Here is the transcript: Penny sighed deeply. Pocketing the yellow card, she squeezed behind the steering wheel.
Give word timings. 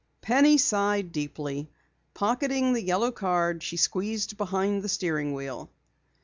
Penny 0.21 0.57
sighed 0.57 1.11
deeply. 1.11 1.69
Pocketing 2.15 2.73
the 2.73 2.81
yellow 2.81 3.11
card, 3.11 3.61
she 3.61 3.77
squeezed 3.77 4.35
behind 4.35 4.81
the 4.81 4.89
steering 4.89 5.35
wheel. 5.35 5.69